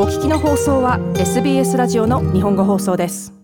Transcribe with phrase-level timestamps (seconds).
[0.00, 3.34] お聞きの放送は SBS ラジオの日本語放送です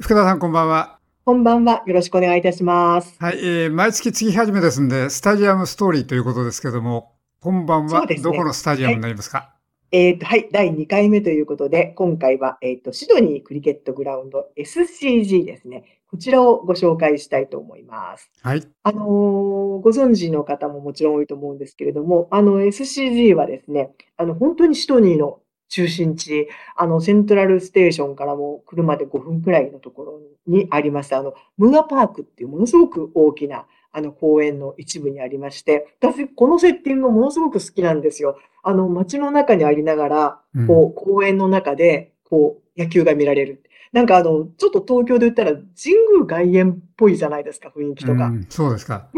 [0.00, 1.82] 福田さんこんばんはこんばんは。
[1.86, 3.14] よろしくお願いいたします。
[3.20, 9.54] はい、えー、毎月月始めですんで、スタジアムストーリーということですけども、今晩はどこのスタジアムになりますか、
[9.90, 16.00] えっ、ー、と、はい、第2回目ということで、今回は、えっ、ー、と、シドニークリケットグラウンド SCG ですね。
[16.10, 18.30] こちらをご紹介したいと思います。
[18.42, 18.62] はい。
[18.82, 25.40] あのー、ご存知の方ももちろん多いと思うんですけれども、あの、SCG はですね、あの、本当にシドニーの
[25.72, 38.38] 中心地、あの、セントラルステーションからも車で5分くらいのところにあります、あの、ムーアパークっていうものすごく大きな、あの、公園の一部にありまして、私、このセッティングものすごく好きなんですよ。
[38.62, 43.62] あの、街の中にありながら、こう、公園の中で、こう、野球が見られる。
[43.92, 45.64] なんかあの、ちょっと東京で言ったら神
[46.12, 48.26] 宮外苑っぽいじゃないですか、雰囲気とか。
[48.26, 49.08] うん、そうですか。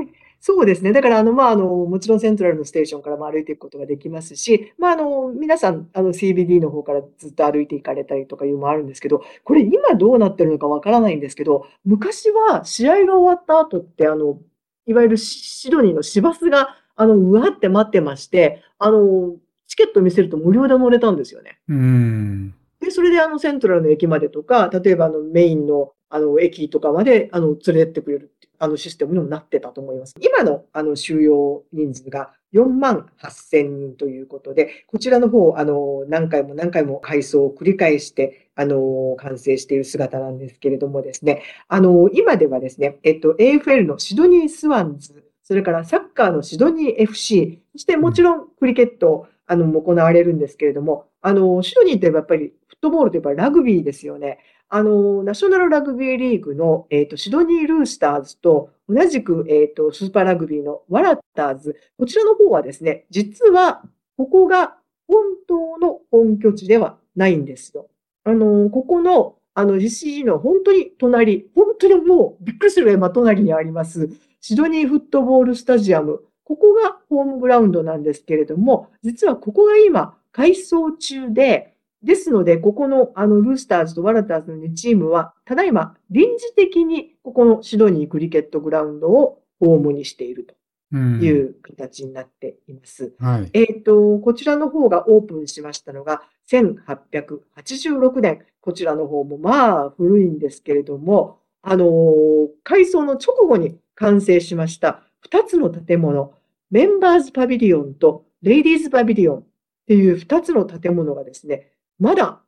[0.47, 0.93] そうですね。
[0.93, 14.38] だから、あの、まあ、あの、もちろんセントラルのステーションからも歩いていくことができますし、まあ、あの、皆さん、あの、CBD の方からずっと歩いていかれたりとかいうのもあるんですけど、これ今どうなってるのかわからないんですけど、昔は試合が終わった後って、あの、
[14.85, 21.59] いわゆるシドニーの市バスが、あの、うわって待ってまして、あの、チケット見せると無料で乗れたんですよね。
[21.68, 22.55] うん。
[22.80, 30.15] で、それであの、セントラルの駅までとか、例えばあの、メインのあの、駅とかまで、あの、連れてってくれるあのシステムにもなってたと思います。
[30.21, 54.39] 今のあの収容人数が4万8000人ということで、こちらの方、あの、何回も何回も改装を繰り返して、あの、完成している姿なんですけれどもですね、あの、今ではですね、えっと、AFL のシドニースワンズ、それからサッカーのシドニー FC、そしてもちろんクリケット、あの、行われるんですけれども、あの、シドニーといえばやっぱりフットボールといえばラグビーですよね。
[54.77, 63.85] あの、ナショナルラグビーリーグの、えっ、ー、と、シドニールースターズと同じく、えっ、ー、と、スーパーラグビーのワラッターズ、こちらの方はですね、実は、
[64.17, 67.87] ここが本当の本拠地ではないんですよ。
[68.25, 76.25] あの、ここの、あの、GCG の本当に隣、本当にもうびっくりするぐらい真隣にあります、シドニーフットボールスタジアム。
[76.43, 81.74] ここがホームグラウンドなんですけれども、実はここが今、改装中で、
[82.04, 90.47] ですので、ここのあのルースターズとワラターズの2チームは、ただいま臨時的にここのシドニークリケットグラウンドをホームにしている
[90.92, 93.15] という形になっています。
[93.19, 98.44] はい、えっ、ー、と、こちらの方がオープンしましたのが1886年。
[98.60, 106.34] こちらの方もまあ古いんですけれども、あのー、改装の直後に完成しました2つの建物、
[106.71, 109.42] メンバーズパビリオンとレイディーズパビリオンっ
[109.86, 112.41] ていう2つの建物がですね、まだ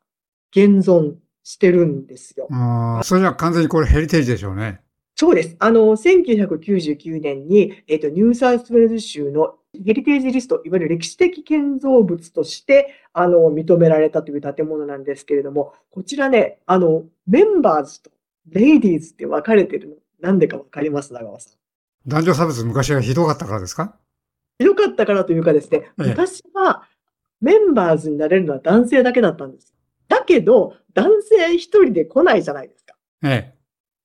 [0.51, 2.49] 現存してるんですよ。
[2.51, 4.81] ああ、それは完全にこれヘリテージでしょうね。
[5.15, 5.57] そうです。
[5.61, 18.11] あの、1999年に、えっ、ー、と、ニューサウスウェールズ州のヘリテージリスト、いわゆる歴史的建造物として、あの、認められたという建物なんですけれども、こちらね、あの、メンバーズと
[18.51, 21.53] レイディーズって分かれてるの、なんでか分かります長尾さん。
[22.07, 23.97] 男女差別昔はひどかったからですか？
[24.59, 26.87] ひどかったからというかですね、私は
[27.41, 29.75] メンバーズになれるのは男性だけだったんです。
[30.09, 32.95] だけど、男性一人で来ないじゃないですか。
[33.25, 33.55] ええ。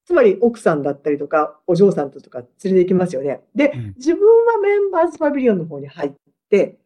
[0.06, 3.42] つまり奥さんだったりとか、お嬢さんとか連れて行きますよね。
[3.56, 6.12] で、うん、自分はメンバーズパビリオンの方に入っ
[6.50, 6.78] て、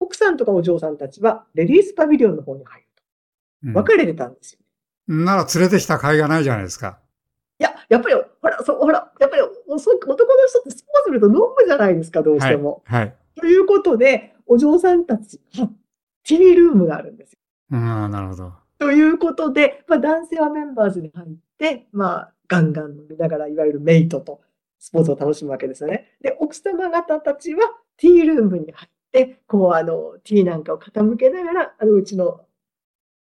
[0.00, 2.86] 奥さんとかお嬢さんたちはレディースパビリオンの方に入る
[3.72, 3.72] と。
[3.72, 4.58] 分かれてたんですよ、
[5.08, 6.98] うん、なら連れてきた甲斐がないじゃないですか。
[7.58, 12.82] いや、やっぱり、ほら、そう、ほら、やっぱり、男の人ってスポーツすると飲むじゃないですか、どうしても。
[12.84, 13.00] はい。
[13.00, 15.40] はい、ということで、お嬢さんたち、
[16.26, 17.38] ティールームがあるんですよ。
[17.70, 18.52] うん、なるほど。
[18.78, 21.28] ということで、まあ、男性はメンバーズに入っ
[21.58, 24.40] て、まあ、ガンガン飲みながら、いわゆるメイトと
[24.78, 26.16] スポーツを楽しむわけですよね。
[26.20, 27.62] で、奥様方たちは
[27.96, 32.40] ティールームに入って、こう、あの、ティーなんかを傾けながら、あの、うちの、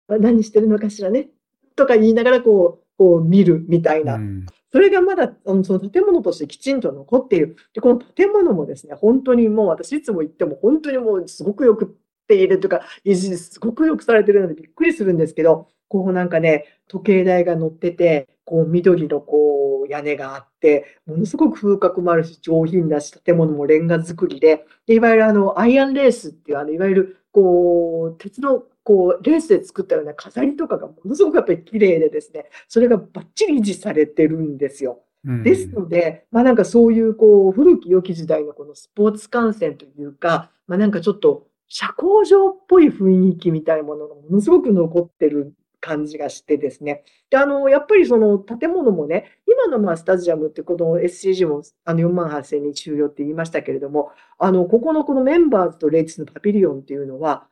[0.09, 1.29] 何してるのかしらね、
[1.77, 4.15] とか言いながら、こう、こう見るみたいな。
[4.15, 7.57] うんそれがまだその建物としてきちんと残っている。
[7.75, 11.95] で、この建物もですね、本当にもう私いつも言っても本当にもうすごくよく
[12.33, 35.03] ているとか、維持すごくよくされてるのでびっくりするんですけど、こうなんかね、時計台が乗ってて、こう緑のこう屋根があって、ものすごく風格もあるし、上品だし、建物もレンガ造りで、でいわゆるあの、アイアンレースっていう、あの、いわゆるこう、鉄のこう、レースで作ったような飾りとかがものすごくやっぱり綺麗でですね、それがバッチリ維持されてるんですよ。
[35.25, 47.03] ですので、まあなんかそういうこう、古き良き時代のこのスポーツ観戦というか、まあなんかちょっと社交場っぽい雰囲気みたいなものがものすごく残ってる感じがしてですね。
[47.30, 57.48] で、あの、やっぱりその建物もね、今のまあスタジアムってこの SCG もあの4万8000人収容って言いましたけれども、あの、ここのこのメンバーズとレイツのパビリオンっていうのは、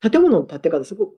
[0.00, 1.16] 建物の建て方すごく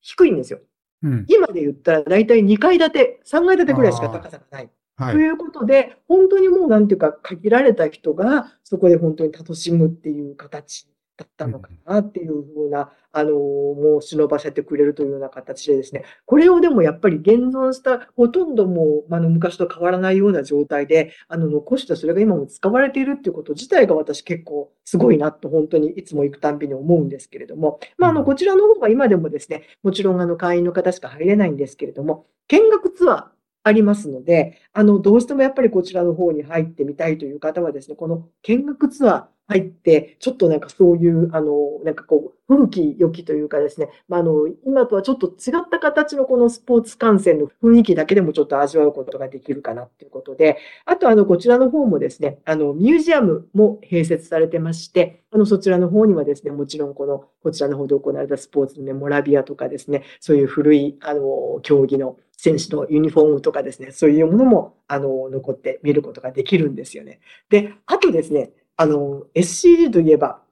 [0.00, 0.60] 低いんですよ。
[1.02, 4.70] うん、今で言ったら大体2階建て、3階建てぐらいしか高さがない。
[4.96, 67.20] はい、ということで、本当にもうなんていうか、限られた人がそこで本当に楽しむっていう形だったのかなっていうふうな、あの、もう忍ばせてくれるというような形でですね、これをでもやっぱり現存した、ほとんどもう、あの、昔と変わらないような状態で、あの、残したそれが今も使われているっていうこと自体が私結構すごいなと、本当にいつも行くたんびに思うんですけれども、まあ、あの、こちらの方が今でもですね、もちろんあの、会員の方しか入れないんですけれども、見学ツアー、ありますので、あの、どうしてもやっぱりこちらの方に入ってみたいという方はですね、この見学ツアー、入って、ちょっとなんかそういう、あの、なんかこう、古き良きというかですね、まあ、あの、今とはちょっと違った形のこのスポーツ観戦の雰囲気だけでもちょっと味わうことができるかなっていうことで、あとあの、こちらの方もですね、あの、ミュージアムも併設されてまして、あの、そちらの方にはですね、もちろんこの、こちらの方で行われたスポーツのね、モラビアとかですね、そういう古い、あの、競技の選手のユニフォームとかですね、そういうものも、あの、残って見ることができるんですよね。
[67.48, 70.42] で、あとですね、あの、SCG といえば、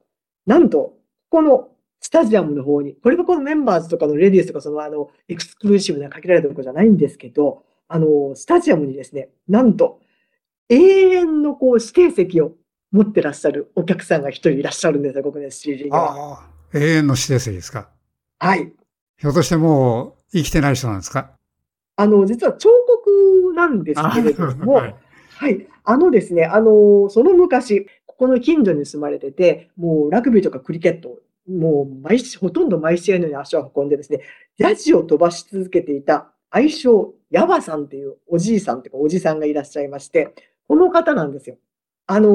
[0.45, 0.93] なんと、
[1.29, 1.67] この
[1.99, 9.99] スタジアムの方に、これがこのメンバーズとかのレディースとか、そのあの、エクスクルーシブな限られたところじゃないんですけど、あの、スタジアムにですね、なんと、
[10.69, 12.53] 永遠のこう指定席を
[12.93, 15.97] 持ってらっしゃるお客さんが一人いらっしゃるんですよ、ここで SCG が。
[15.97, 17.89] ああ、永遠の指定席ですか？
[18.39, 18.71] はい。
[19.17, 21.31] ひょっとしてもう生きてない人なんですか？
[22.01, 24.95] あの、実は彫刻なんですけれども、はい、
[25.35, 25.67] はい。
[25.83, 34.21] あのですね、あの、その昔、この近所に住まれてて、もうラグビーとかクリケット、もう毎ほとんど毎試合のように足を運んでですね、
[34.57, 40.33] ヤジを飛ばし続けていた愛称、ヤバさんっていうおじいさんというかおじさんがいらっしゃいまして、
[40.67, 41.57] この方なんですよ。
[42.13, 42.29] あの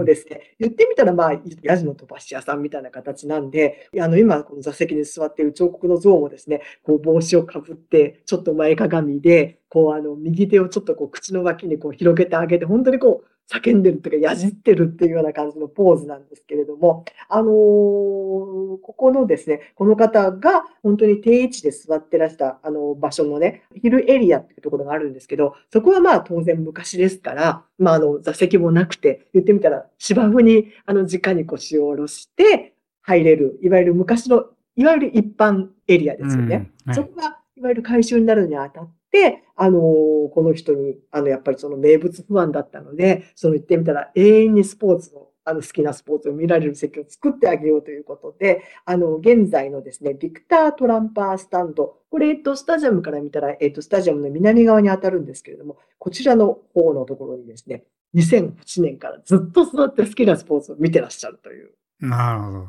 [0.00, 34.46] ー、ですね、言ってみたら、まあ、ヤジの飛ばし屋さんみたいな形なんで、あの、今、この座席に座っている彫刻の像もですね、こう、帽子をかぶって、ちょっと前かがみで、こう、あの、右手をちょっとこう、口の脇にこう、広げてあげて、本当にこう、叫んでるというか、やじってるっていうような感じのポーズなんですけれども、あのー、ここのですね、この方が本当に定位置で座ってらしたあの場所のね、ヒルエリアっていうところがあるんですけど、そこはまあ当然昔ですから、まああの座席もなくて、言ってみたら芝生にあの直に腰を下ろして入れる、いわゆる昔の、
[34.76, 36.70] いわゆる一般エリアですよね。
[36.86, 57.84] はい、そこがいわゆる回収になるにあたって、あの、この人に、あの、やっぱりその名物不安だったので、その言ってみたら永遠にスポーツのあの好きなスポーツを見られる席を作ってあげようということで、あの、現在のですね、ビクター・トランパースタンド、これ、えっと、スタジアムから見たら、えっと、スタジアムの南側に当たるんですけれども、こちらの方のところにですね、
[58.14, 61.72] 2008年からずっと座って好きなスポーツを見てらっしゃるという。
[62.00, 62.68] なるほど。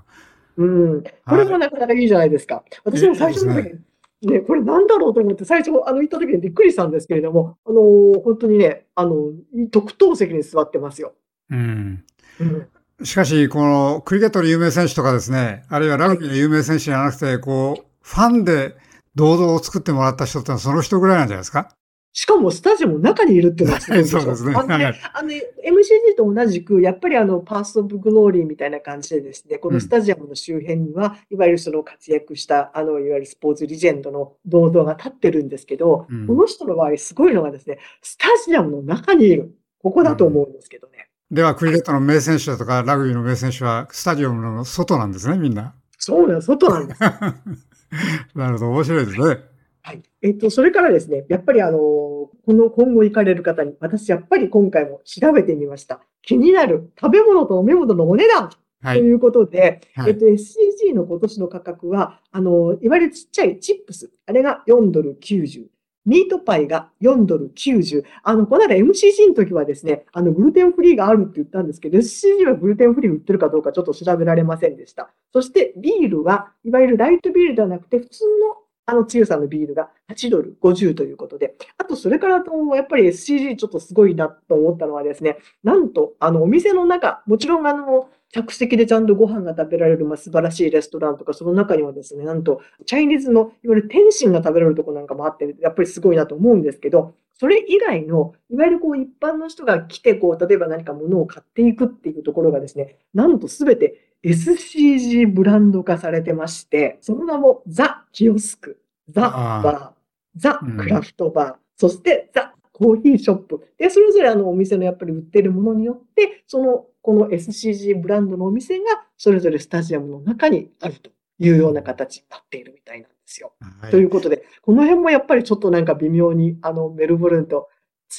[0.58, 0.66] う
[0.98, 1.04] ん。
[1.04, 2.64] これもなかなかいいじゃないですか。
[2.84, 3.80] 私も最初の時に、
[4.24, 7.82] ね、これなんだろうと思って最初、あの、行った時にびっくりしたんですけれども、あの、
[8.22, 9.32] 本当にね、あの、
[9.72, 11.14] 特等席に座ってますよ。
[11.50, 12.04] うん。
[12.40, 18.76] うん、しかし、このクリケットの有名選手とかですね、あるいはラグビーの有名選手じゃなくて、こう、ファンで
[19.16, 21.70] 銅像を作ってもらった人ってのはその人ぐらいなんじゃないですか？
[22.14, 24.54] しかもスタジアムの中にいるっていうのはすごいそうですね。
[24.56, 39.56] あのね、あの MCG と同じく、やっぱりあの、 Path of Glory みたいな感じでですね、このスタジアムの周辺には、いわゆるその活躍した、あの、いわゆるスポーツリジェンドの銅像が立ってるんですけど、うん、この人の場合すごいのがですね、スタジアムの中にいる。
[39.82, 41.10] ここだと思うんですけどね。
[41.32, 45.74] うん、では、クリケットの名選手だとか、ラグビーの名選手は、スタジアムの外なんですね、みんな。
[45.98, 47.02] そうだよ、外なんです。
[48.36, 49.53] なるほど、面白いですね。
[49.84, 50.02] はい。
[50.22, 56.00] えっと、それからですね、やっぱりあの、この今後行かれる方に、私やっぱり今回も調べてみました。
[56.22, 58.50] 気になる食べ物と飲み物のお値段
[58.82, 65.66] ということで、はい、えっと、SCG の今年の価格は、あの、いわゆるちっちゃいチップス、あれが4ドル90。
[66.06, 68.04] ミートパイが4ドル90。
[68.24, 75.10] あの、この間 MCC の時はですね、あの、グルテンフリーがあるって言ったんですけど、SCG はグルテンフリー売ってるかどうかちょっと調べられませんでした。
[75.32, 108.80] そしてビールは、いわゆるライトビールではなくて、普通のあの強さのビールが8ドル50ということで、あとそれからと、やっぱり SCG ちょっとすごいなと思ったのはですね、なんと、あの、お店の中、もちろんあの、客席でちゃんとご飯が食べられる、まあ、素晴らしいレストランとか、その中にはですね、なんと、チャイニーズの、いわゆる天津が食べられるとこなんかもあって、やっぱりすごいなと思うんですけど、それ以外の、いわゆるこう一般の人が来て、こう、例えば何か物を買っていくっていうところがですね、なんとすべて SCG ブランド化されてまして、その名もザ・キオスク。
[109.10, 113.68] ザ・バー、ザ・クラフトバー、うん、そしてザ・コーヒーショップ。
[113.78, 123.54] で、それぞれあのお店のやっぱり売ってるものによって、その、この SCG ブランドのお店がそれぞれスタジアムの中にあるというような形になっているみたいなんですよ。
[123.82, 127.70] はいということで、この辺もやっぱりちょっとなんか微妙に、あの、メルボルンと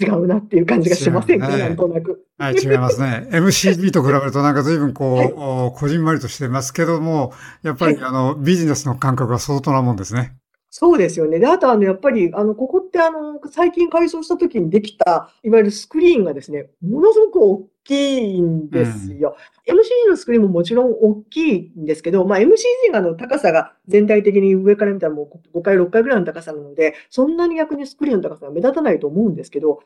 [0.00, 2.26] 違うなっていう感じがしませんか、ねなんとなく。
[2.38, 3.28] はい、違いますね。
[3.32, 7.32] MCB と比べるとなんか随分こう、こじんまりとしてますけども、
[7.62, 10.36] やっぱり、はあの、ビジネスの感覚が相当なもんですね。
[10.76, 11.38] そうですよね。
[11.38, 19.36] で、あとあの、やっぱり、あの、ここってあの、最近改装した時にできた、いわゆるスクリーンがですね、ものすごく大きいんですよ。
[19.66, 29.80] MCG のスクリーンももちろん大きいんですけど、まあ MCG があの高さが全体的に上から見たらもう5回、6回ぐらいの高さなので、そんなに逆にスクリーンの高さが目立たないと思うんですけど、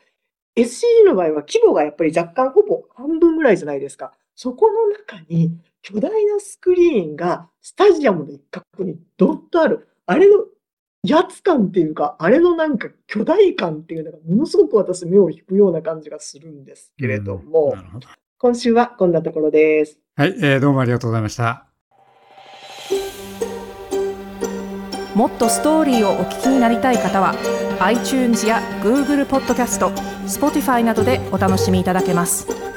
[0.56, 4.12] SCG の場合は規模がやっぱり若干ほぼ半分ぐらいじゃないですか。
[4.34, 5.52] そこの中に
[5.82, 9.88] 巨大なスクリーンがスタジアムの一角にドッとある。
[10.06, 10.44] あれの
[11.08, 18.08] 威圧感っていうか、あれのなんか巨大感っていうのがものすごく私目を引くような感じがするんですけれども、なるほど。
[18.36, 19.98] 今週はこんなところです。
[20.16, 21.64] はい、えーどうもありがとうございました。
[25.14, 27.34] もっとストーリーをお聞きになりたい方は
[27.80, 29.88] iTunes や Google ポッドキャスト
[30.26, 32.67] Spotify などでお楽しみいただけます